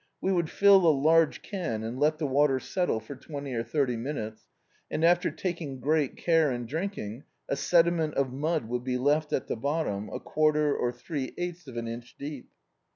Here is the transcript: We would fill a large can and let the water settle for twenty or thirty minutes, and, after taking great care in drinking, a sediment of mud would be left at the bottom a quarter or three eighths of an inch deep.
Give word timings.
We 0.19 0.33
would 0.33 0.49
fill 0.49 0.77
a 0.87 0.89
large 0.97 1.43
can 1.43 1.83
and 1.83 1.99
let 1.99 2.17
the 2.17 2.25
water 2.25 2.59
settle 2.59 2.99
for 2.99 3.15
twenty 3.15 3.53
or 3.53 3.61
thirty 3.61 3.95
minutes, 3.95 4.47
and, 4.89 5.05
after 5.05 5.29
taking 5.29 5.79
great 5.79 6.17
care 6.17 6.51
in 6.51 6.65
drinking, 6.65 7.25
a 7.47 7.55
sediment 7.55 8.15
of 8.15 8.33
mud 8.33 8.67
would 8.67 8.83
be 8.83 8.97
left 8.97 9.31
at 9.31 9.45
the 9.45 9.55
bottom 9.57 10.09
a 10.09 10.19
quarter 10.19 10.75
or 10.75 10.91
three 10.91 11.35
eighths 11.37 11.67
of 11.67 11.77
an 11.77 11.87
inch 11.87 12.15
deep. 12.17 12.49